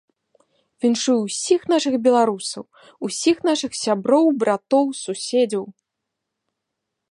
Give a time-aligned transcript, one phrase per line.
[0.85, 2.63] Віншую ўсіх нашых беларусаў,
[3.09, 5.65] усіх нашых сяброў, братоў, суседзяў.